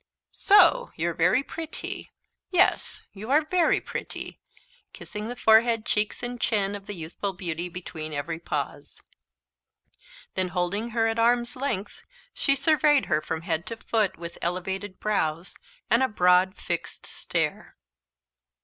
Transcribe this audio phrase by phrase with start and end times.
[0.31, 2.09] "So you're very pretty
[2.49, 4.39] yes, you are very pretty!"
[4.93, 9.03] kissing the forehead, cheeks, and chin of the youthful beauty between every pause.
[10.33, 12.01] Then, holding her at arm's length,
[12.33, 17.77] she surveyed her from head to foot, with elevated brows, and a broad fixed stare.